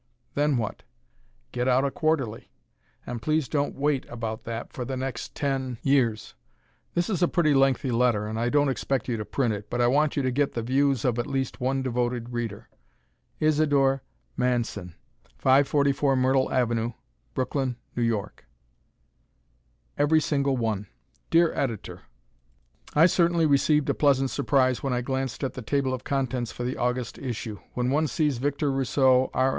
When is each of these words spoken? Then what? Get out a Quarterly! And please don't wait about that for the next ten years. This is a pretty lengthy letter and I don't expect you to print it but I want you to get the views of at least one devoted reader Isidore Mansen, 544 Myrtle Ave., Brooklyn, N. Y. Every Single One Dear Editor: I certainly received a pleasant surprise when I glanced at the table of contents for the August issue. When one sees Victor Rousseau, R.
Then 0.33 0.57
what? 0.57 0.81
Get 1.51 1.67
out 1.67 1.85
a 1.85 1.91
Quarterly! 1.91 2.49
And 3.05 3.21
please 3.21 3.47
don't 3.47 3.75
wait 3.75 4.07
about 4.09 4.45
that 4.45 4.73
for 4.73 4.83
the 4.83 4.97
next 4.97 5.35
ten 5.35 5.77
years. 5.83 6.33
This 6.95 7.07
is 7.07 7.21
a 7.21 7.27
pretty 7.27 7.53
lengthy 7.53 7.91
letter 7.91 8.25
and 8.25 8.39
I 8.39 8.49
don't 8.49 8.67
expect 8.67 9.07
you 9.07 9.15
to 9.17 9.25
print 9.25 9.53
it 9.53 9.69
but 9.69 9.79
I 9.79 9.85
want 9.85 10.17
you 10.17 10.23
to 10.23 10.31
get 10.31 10.53
the 10.53 10.63
views 10.63 11.05
of 11.05 11.19
at 11.19 11.27
least 11.27 11.61
one 11.61 11.83
devoted 11.83 12.29
reader 12.31 12.67
Isidore 13.39 14.01
Mansen, 14.35 14.95
544 15.37 16.15
Myrtle 16.15 16.49
Ave., 16.51 16.95
Brooklyn, 17.35 17.75
N. 17.95 18.11
Y. 18.11 18.27
Every 19.99 20.19
Single 20.19 20.57
One 20.57 20.87
Dear 21.29 21.53
Editor: 21.53 22.01
I 22.95 23.05
certainly 23.05 23.45
received 23.45 23.87
a 23.87 23.93
pleasant 23.93 24.31
surprise 24.31 24.81
when 24.81 24.93
I 24.93 25.01
glanced 25.01 25.43
at 25.43 25.53
the 25.53 25.61
table 25.61 25.93
of 25.93 26.03
contents 26.03 26.51
for 26.51 26.63
the 26.63 26.77
August 26.77 27.19
issue. 27.19 27.59
When 27.75 27.91
one 27.91 28.07
sees 28.07 28.39
Victor 28.39 28.71
Rousseau, 28.71 29.29
R. 29.35 29.49